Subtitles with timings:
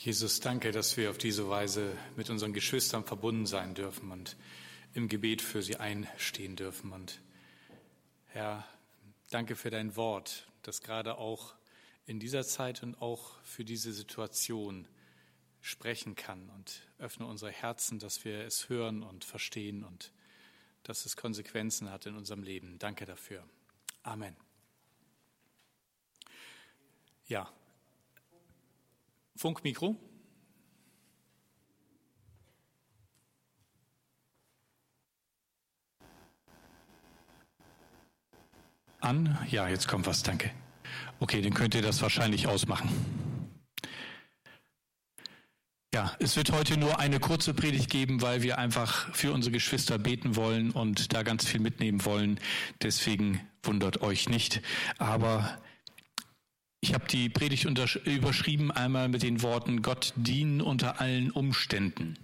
[0.00, 4.36] Jesus, danke, dass wir auf diese Weise mit unseren Geschwistern verbunden sein dürfen und
[4.94, 6.92] im Gebet für sie einstehen dürfen.
[6.92, 7.20] Und
[8.26, 8.64] Herr,
[9.30, 11.54] danke für dein Wort, das gerade auch
[12.06, 14.86] in dieser Zeit und auch für diese Situation
[15.60, 20.12] sprechen kann und öffne unsere Herzen, dass wir es hören und verstehen und
[20.84, 22.78] dass es Konsequenzen hat in unserem Leben.
[22.78, 23.44] Danke dafür.
[24.04, 24.36] Amen.
[27.26, 27.52] Ja,
[29.38, 29.94] Funkmikro.
[38.98, 39.38] An?
[39.48, 40.50] Ja, jetzt kommt was, danke.
[41.20, 42.90] Okay, dann könnt ihr das wahrscheinlich ausmachen.
[45.94, 49.98] Ja, es wird heute nur eine kurze Predigt geben, weil wir einfach für unsere Geschwister
[49.98, 52.40] beten wollen und da ganz viel mitnehmen wollen.
[52.82, 54.62] Deswegen wundert euch nicht.
[54.98, 55.58] Aber
[56.80, 62.16] ich habe die Predigt überschrieben einmal mit den Worten Gott dienen unter allen Umständen.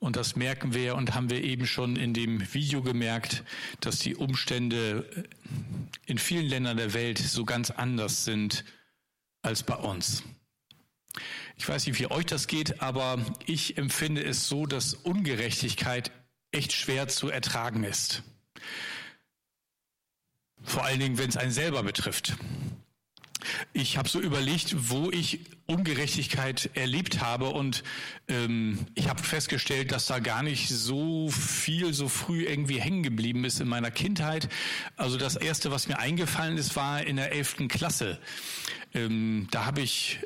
[0.00, 3.42] Und das merken wir und haben wir eben schon in dem Video gemerkt,
[3.80, 5.26] dass die Umstände
[6.06, 8.64] in vielen Ländern der Welt so ganz anders sind
[9.42, 10.22] als bei uns.
[11.56, 16.12] Ich weiß nicht, wie euch das geht, aber ich empfinde es so, dass Ungerechtigkeit
[16.52, 18.22] echt schwer zu ertragen ist.
[20.62, 22.36] Vor allen Dingen, wenn es einen selber betrifft.
[23.72, 27.82] Ich habe so überlegt, wo ich Ungerechtigkeit erlebt habe und
[28.28, 33.44] ähm, ich habe festgestellt, dass da gar nicht so viel so früh irgendwie hängen geblieben
[33.44, 34.48] ist in meiner Kindheit.
[34.96, 38.18] Also das Erste, was mir eingefallen ist, war in der elften Klasse.
[38.94, 40.20] Ähm, da habe ich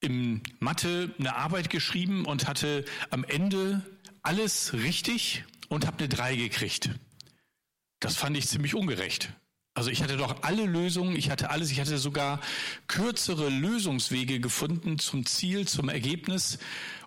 [0.00, 3.82] im Mathe eine Arbeit geschrieben und hatte am Ende
[4.22, 6.90] alles richtig und habe eine drei gekriegt.
[8.00, 9.32] Das fand ich ziemlich ungerecht.
[9.74, 12.40] Also ich hatte doch alle Lösungen, ich hatte alles, ich hatte sogar
[12.88, 16.58] kürzere Lösungswege gefunden zum Ziel, zum Ergebnis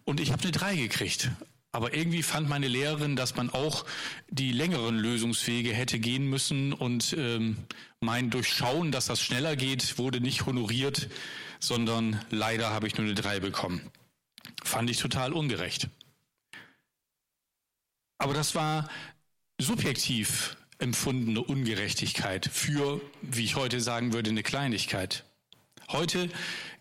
[0.05, 1.31] und ich habe eine 3 gekriegt.
[1.71, 3.85] Aber irgendwie fand meine Lehrerin, dass man auch
[4.29, 7.57] die längeren Lösungswege hätte gehen müssen und ähm,
[7.99, 11.09] mein Durchschauen, dass das schneller geht, wurde nicht honoriert,
[11.59, 13.81] sondern leider habe ich nur eine 3 bekommen.
[14.63, 15.89] Fand ich total ungerecht.
[18.19, 18.87] Aber das war
[19.59, 25.23] subjektiv empfundene Ungerechtigkeit für, wie ich heute sagen würde, eine Kleinigkeit.
[25.87, 26.29] Heute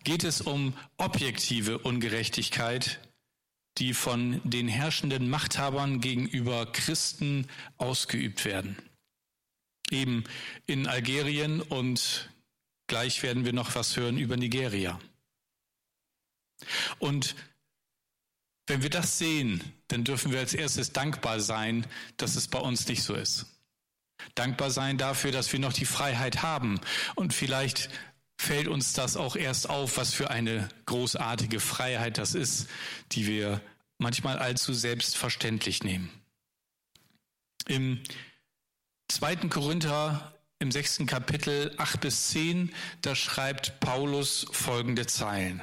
[0.03, 2.99] geht es um objektive Ungerechtigkeit,
[3.77, 7.47] die von den herrschenden Machthabern gegenüber Christen
[7.77, 8.77] ausgeübt werden.
[9.89, 10.25] Eben
[10.65, 12.29] in Algerien und
[12.87, 14.99] gleich werden wir noch was hören über Nigeria.
[16.99, 17.35] Und
[18.67, 21.87] wenn wir das sehen, dann dürfen wir als erstes dankbar sein,
[22.17, 23.45] dass es bei uns nicht so ist.
[24.35, 26.79] Dankbar sein dafür, dass wir noch die Freiheit haben.
[27.15, 27.89] Und vielleicht
[28.37, 32.67] fällt uns das auch erst auf, was für eine großartige Freiheit das ist,
[33.11, 33.61] die wir
[33.97, 36.09] manchmal allzu selbstverständlich nehmen.
[37.67, 38.01] Im
[39.07, 45.61] zweiten Korinther im sechsten Kapitel acht bis zehn, da schreibt Paulus folgende Zeilen.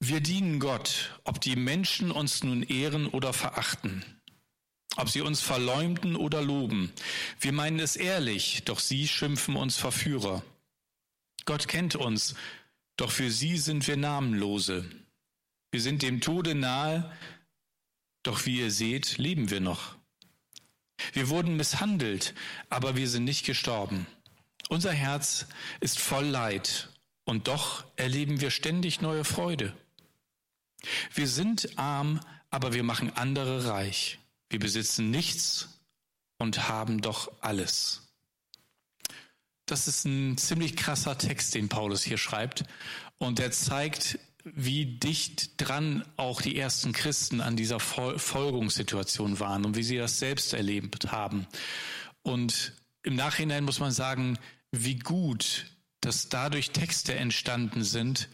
[0.00, 4.17] Wir dienen Gott, ob die Menschen uns nun ehren oder verachten
[4.98, 6.92] ob sie uns verleumden oder loben.
[7.38, 10.42] Wir meinen es ehrlich, doch sie schimpfen uns Verführer.
[11.44, 12.34] Gott kennt uns,
[12.96, 14.90] doch für sie sind wir namenlose.
[15.70, 17.10] Wir sind dem Tode nahe,
[18.24, 19.94] doch wie ihr seht, leben wir noch.
[21.12, 22.34] Wir wurden misshandelt,
[22.68, 24.04] aber wir sind nicht gestorben.
[24.68, 25.46] Unser Herz
[25.78, 26.88] ist voll Leid
[27.24, 29.72] und doch erleben wir ständig neue Freude.
[31.14, 32.18] Wir sind arm,
[32.50, 34.18] aber wir machen andere reich.
[34.50, 35.80] Wir besitzen nichts
[36.38, 38.02] und haben doch alles.
[39.66, 42.64] Das ist ein ziemlich krasser Text, den Paulus hier schreibt.
[43.18, 49.76] Und der zeigt, wie dicht dran auch die ersten Christen an dieser Folgungssituation waren und
[49.76, 51.46] wie sie das selbst erlebt haben.
[52.22, 52.72] Und
[53.02, 54.38] im Nachhinein muss man sagen,
[54.72, 55.66] wie gut,
[56.00, 58.28] dass dadurch Texte entstanden sind,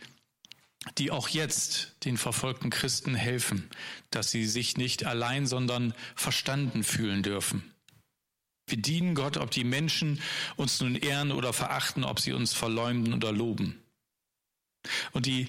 [0.98, 3.70] die auch jetzt den verfolgten Christen helfen,
[4.10, 7.74] dass sie sich nicht allein, sondern verstanden fühlen dürfen.
[8.66, 10.20] Wir dienen Gott, ob die Menschen
[10.56, 13.82] uns nun ehren oder verachten, ob sie uns verleumden oder loben.
[15.12, 15.48] Und die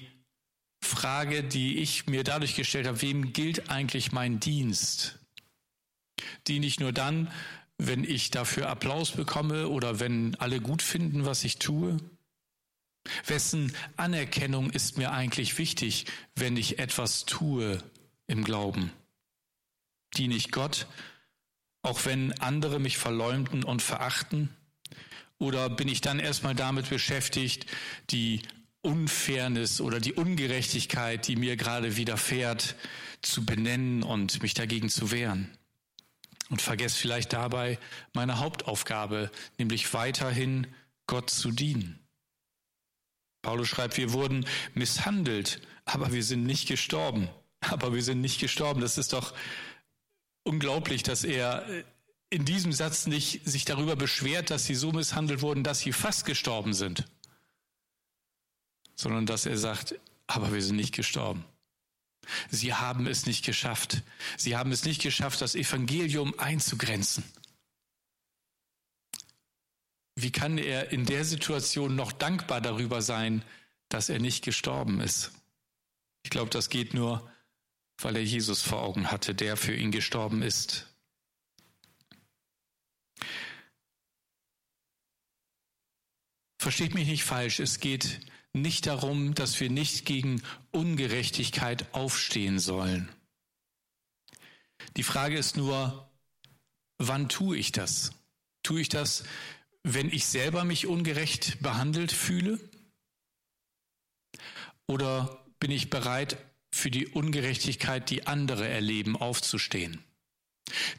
[0.82, 5.18] Frage, die ich mir dadurch gestellt habe, wem gilt eigentlich mein Dienst?
[6.46, 7.32] Diene ich nur dann,
[7.78, 11.98] wenn ich dafür Applaus bekomme oder wenn alle gut finden, was ich tue?
[13.26, 17.82] Wessen Anerkennung ist mir eigentlich wichtig, wenn ich etwas tue
[18.26, 18.92] im Glauben?
[20.16, 20.86] Diene ich Gott,
[21.82, 24.50] auch wenn andere mich verleumden und verachten?
[25.38, 27.66] Oder bin ich dann erstmal damit beschäftigt,
[28.10, 28.42] die
[28.86, 32.76] Unfairness oder die Ungerechtigkeit, die mir gerade widerfährt,
[33.20, 35.50] zu benennen und mich dagegen zu wehren.
[36.48, 37.78] Und vergesse vielleicht dabei
[38.12, 40.68] meine Hauptaufgabe, nämlich weiterhin
[41.08, 42.05] Gott zu dienen.
[43.46, 44.44] Paulus schreibt, wir wurden
[44.74, 47.28] misshandelt, aber wir sind nicht gestorben.
[47.60, 48.80] Aber wir sind nicht gestorben.
[48.80, 49.34] Das ist doch
[50.42, 51.64] unglaublich, dass er
[52.28, 56.24] in diesem Satz nicht sich darüber beschwert, dass sie so misshandelt wurden, dass sie fast
[56.24, 57.04] gestorben sind,
[58.96, 59.94] sondern dass er sagt,
[60.26, 61.44] aber wir sind nicht gestorben.
[62.50, 64.02] Sie haben es nicht geschafft.
[64.36, 67.22] Sie haben es nicht geschafft, das Evangelium einzugrenzen.
[70.16, 73.44] Wie kann er in der Situation noch dankbar darüber sein,
[73.90, 75.30] dass er nicht gestorben ist?
[76.24, 77.30] Ich glaube, das geht nur,
[77.98, 80.86] weil er Jesus vor Augen hatte, der für ihn gestorben ist.
[86.58, 88.20] Versteht mich nicht falsch, es geht
[88.54, 90.42] nicht darum, dass wir nicht gegen
[90.72, 93.08] Ungerechtigkeit aufstehen sollen.
[94.96, 96.10] Die Frage ist nur,
[96.96, 98.12] wann tue ich das?
[98.62, 99.24] Tue ich das,
[99.88, 102.58] wenn ich selber mich ungerecht behandelt fühle?
[104.88, 106.38] Oder bin ich bereit,
[106.72, 110.02] für die Ungerechtigkeit, die andere erleben, aufzustehen?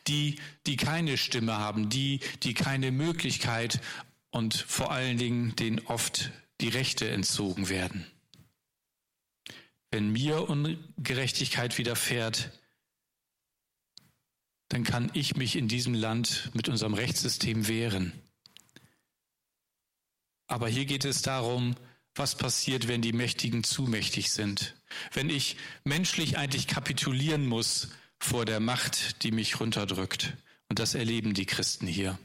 [0.08, 3.82] Die, die keine Stimme haben, die, die keine Möglichkeit
[4.30, 6.32] und vor allen Dingen denen oft
[6.62, 8.08] die Rechte entzogen werden.
[9.92, 12.58] Wenn mir Ungerechtigkeit widerfährt,
[14.70, 18.14] dann kann ich mich in diesem Land mit unserem Rechtssystem wehren.
[20.48, 21.76] Aber hier geht es darum,
[22.16, 24.76] was passiert, wenn die Mächtigen zu mächtig sind.
[25.14, 30.36] Wenn ich menschlich eigentlich kapitulieren muss vor der Macht, die mich runterdrückt.
[30.70, 32.18] Und das erleben die Christen hier.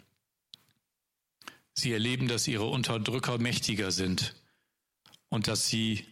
[1.74, 4.34] Sie erleben, dass ihre Unterdrücker mächtiger sind
[5.28, 6.06] und dass sie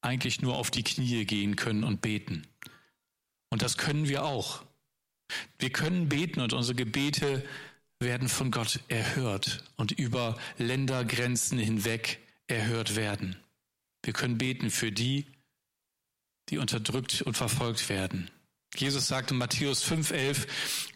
[0.00, 2.46] eigentlich nur auf die Knie gehen können und beten.
[3.48, 4.64] Und das können wir auch.
[5.58, 7.44] Wir können beten und unsere Gebete
[8.04, 13.36] werden von Gott erhört und über Ländergrenzen hinweg erhört werden.
[14.02, 15.26] Wir können beten für die,
[16.50, 18.30] die unterdrückt und verfolgt werden.
[18.76, 20.46] Jesus sagt in Matthäus 5,11,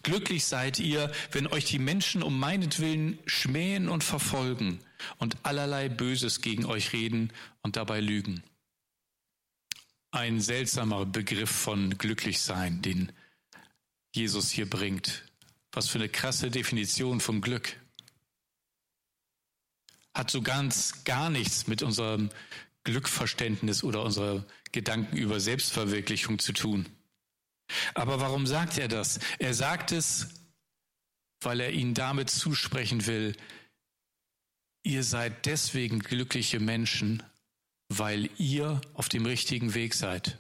[0.03, 4.81] glücklich seid ihr, wenn euch die Menschen um meinetwillen schmähen und verfolgen
[5.19, 7.33] und allerlei Böses gegen euch reden
[7.63, 8.43] und dabei lügen.
[10.11, 13.13] Ein seltsamer Begriff von glücklich sein, den
[14.13, 15.28] Jesus hier bringt.
[15.79, 17.77] Was für eine krasse Definition vom Glück.
[20.13, 22.31] Hat so ganz gar nichts mit unserem
[22.83, 26.89] Glückverständnis oder unserer Gedanken über Selbstverwirklichung zu tun.
[27.95, 29.21] Aber warum sagt er das?
[29.39, 30.27] Er sagt es,
[31.43, 33.37] weil er ihnen damit zusprechen will,
[34.83, 37.23] ihr seid deswegen glückliche Menschen,
[37.89, 40.39] weil ihr auf dem richtigen Weg seid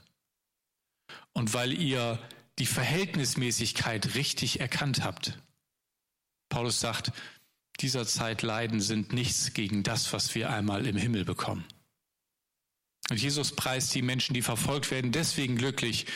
[1.33, 2.19] und weil ihr
[2.59, 5.39] die Verhältnismäßigkeit richtig erkannt habt.
[6.49, 7.13] Paulus sagt,
[7.81, 11.65] dieser Zeit Leiden sind nichts gegen das, was wir einmal im Himmel bekommen.
[13.11, 16.07] Und Jesus preist die Menschen, die verfolgt werden, deswegen glücklich,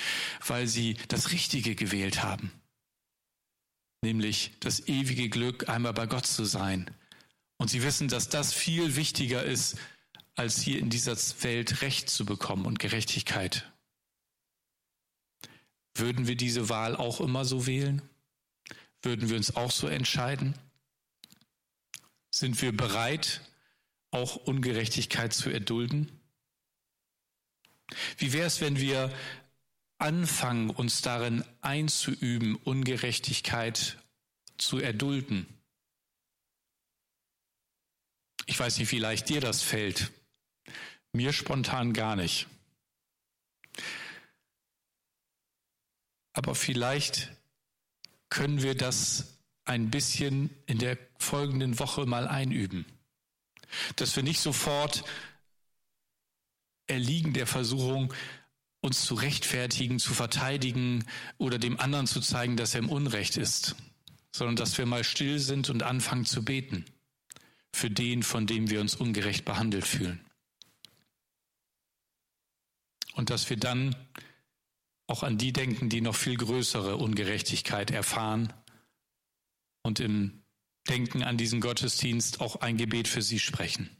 [0.46, 2.52] weil sie das Richtige gewählt haben.
[4.02, 6.90] Nämlich das ewige Glück, einmal bei Gott zu sein.
[7.56, 9.76] Und sie wissen, dass das viel wichtiger ist,
[10.34, 13.71] als hier in dieser Welt Recht zu bekommen und Gerechtigkeit.
[15.94, 18.02] Würden wir diese Wahl auch immer so wählen?
[19.02, 20.54] Würden wir uns auch so entscheiden?
[22.30, 23.42] Sind wir bereit,
[24.10, 26.20] auch Ungerechtigkeit zu erdulden?
[28.16, 29.12] Wie wäre es, wenn wir
[29.98, 33.98] anfangen, uns darin einzuüben, Ungerechtigkeit
[34.56, 35.46] zu erdulden?
[38.46, 40.10] Ich weiß nicht, wie leicht dir das fällt.
[41.12, 42.46] Mir spontan gar nicht.
[46.32, 47.32] Aber vielleicht
[48.28, 52.86] können wir das ein bisschen in der folgenden Woche mal einüben.
[53.96, 55.04] Dass wir nicht sofort
[56.86, 58.12] erliegen der Versuchung,
[58.80, 61.06] uns zu rechtfertigen, zu verteidigen
[61.38, 63.76] oder dem anderen zu zeigen, dass er im Unrecht ist,
[64.32, 66.84] sondern dass wir mal still sind und anfangen zu beten
[67.72, 70.20] für den, von dem wir uns ungerecht behandelt fühlen.
[73.14, 73.94] Und dass wir dann
[75.12, 78.50] auch an die denken, die noch viel größere Ungerechtigkeit erfahren
[79.82, 80.42] und im
[80.88, 83.94] Denken an diesen Gottesdienst auch ein Gebet für sie sprechen.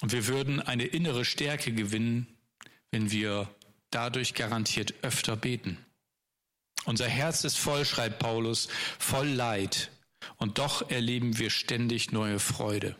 [0.00, 2.26] Und wir würden eine innere Stärke gewinnen,
[2.90, 3.54] wenn wir
[3.90, 5.78] dadurch garantiert öfter beten.
[6.86, 9.92] Unser Herz ist voll, schreibt Paulus, voll Leid,
[10.38, 12.96] und doch erleben wir ständig neue Freude.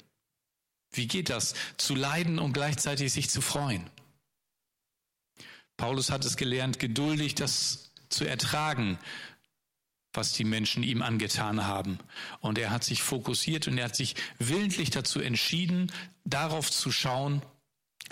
[0.92, 1.54] Wie geht das?
[1.76, 3.90] Zu leiden und gleichzeitig sich zu freuen.
[5.80, 8.98] Paulus hat es gelernt, geduldig das zu ertragen,
[10.12, 11.98] was die Menschen ihm angetan haben.
[12.40, 15.90] Und er hat sich fokussiert und er hat sich willentlich dazu entschieden,
[16.26, 17.40] darauf zu schauen,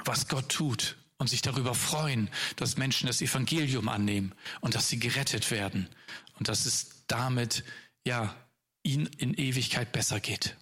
[0.02, 4.98] was Gott tut und sich darüber freuen, dass Menschen das Evangelium annehmen und dass sie
[4.98, 5.90] gerettet werden
[6.38, 7.64] und dass es damit,
[8.06, 8.34] ja,
[8.82, 10.56] ihnen in Ewigkeit besser geht.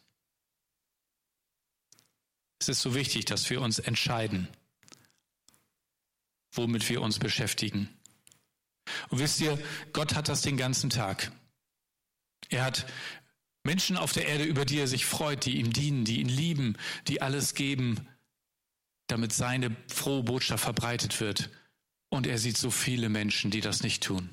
[2.58, 4.48] Es ist so wichtig, dass wir uns entscheiden,
[6.56, 7.88] womit wir uns beschäftigen.
[9.08, 9.58] Und wisst ihr,
[9.92, 11.32] Gott hat das den ganzen Tag.
[12.48, 12.86] Er hat
[13.64, 16.76] Menschen auf der Erde, über die er sich freut, die ihm dienen, die ihn lieben,
[17.08, 18.06] die alles geben,
[19.08, 21.50] damit seine frohe Botschaft verbreitet wird.
[22.08, 24.30] Und er sieht so viele Menschen, die das nicht tun.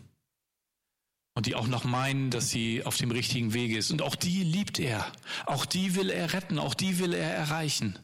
[1.36, 3.90] Und die auch noch meinen, dass sie auf dem richtigen Wege ist.
[3.90, 5.12] Und auch die liebt er.
[5.48, 6.60] Auch die will er retten.
[6.60, 7.98] Auch die will er erreichen.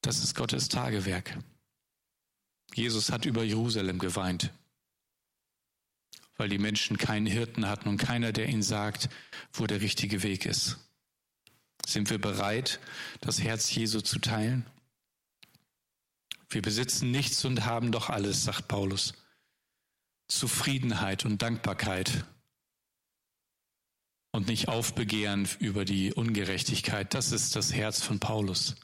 [0.00, 1.36] Das ist Gottes Tagewerk.
[2.74, 4.52] Jesus hat über Jerusalem geweint,
[6.36, 9.08] weil die Menschen keinen Hirten hatten und keiner, der ihnen sagt,
[9.52, 10.78] wo der richtige Weg ist.
[11.86, 12.80] Sind wir bereit,
[13.20, 14.66] das Herz Jesu zu teilen?
[16.48, 19.14] Wir besitzen nichts und haben doch alles, sagt Paulus.
[20.28, 22.24] Zufriedenheit und Dankbarkeit
[24.32, 28.76] und nicht Aufbegehren über die Ungerechtigkeit, das ist das Herz von Paulus.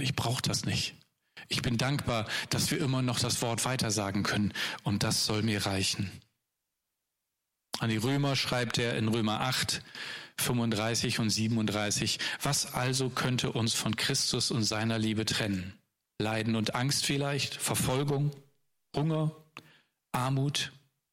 [0.00, 0.94] Ich brauche das nicht.
[1.48, 5.66] Ich bin dankbar, dass wir immer noch das Wort weitersagen können und das soll mir
[5.66, 6.10] reichen.
[7.80, 9.82] An die Römer schreibt er in Römer 8,
[10.38, 15.74] 35 und 37, was also könnte uns von Christus und seiner Liebe trennen?
[16.18, 18.30] Leiden und Angst vielleicht, Verfolgung,
[18.94, 19.32] Hunger,
[20.12, 20.72] Armut,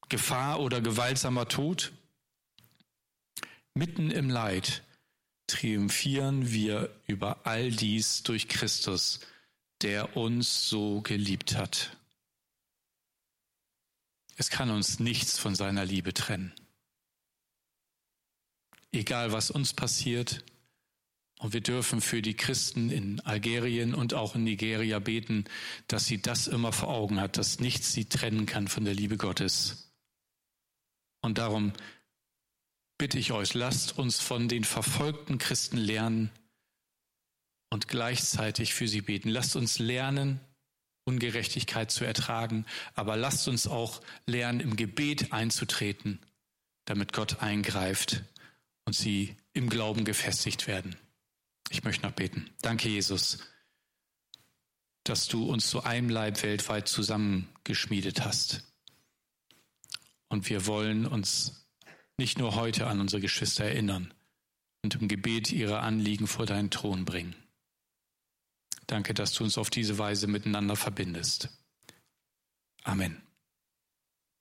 [0.09, 1.91] Gefahr oder gewaltsamer Tod?
[3.73, 4.83] Mitten im Leid
[5.47, 9.21] triumphieren wir über all dies durch Christus,
[9.81, 11.97] der uns so geliebt hat.
[14.35, 16.53] Es kann uns nichts von seiner Liebe trennen.
[18.91, 20.43] Egal was uns passiert,
[21.41, 25.45] und wir dürfen für die Christen in Algerien und auch in Nigeria beten,
[25.87, 29.17] dass sie das immer vor Augen hat, dass nichts sie trennen kann von der Liebe
[29.17, 29.91] Gottes.
[31.21, 31.73] Und darum
[32.99, 36.29] bitte ich euch, lasst uns von den verfolgten Christen lernen,
[37.71, 39.29] und gleichzeitig für sie beten.
[39.29, 40.39] Lasst uns lernen,
[41.05, 46.19] Ungerechtigkeit zu ertragen, aber lasst uns auch lernen, im Gebet einzutreten,
[46.85, 48.23] damit Gott eingreift
[48.85, 50.95] und sie im Glauben gefestigt werden.
[51.69, 52.49] Ich möchte noch beten.
[52.61, 53.39] Danke, Jesus,
[55.03, 58.63] dass du uns zu einem Leib weltweit zusammengeschmiedet hast.
[60.27, 61.67] Und wir wollen uns
[62.17, 64.13] nicht nur heute an unsere Geschwister erinnern
[64.83, 67.35] und im Gebet ihre Anliegen vor deinen Thron bringen.
[68.91, 71.47] Danke, dass du uns auf diese Weise miteinander verbindest.
[72.83, 73.21] Amen.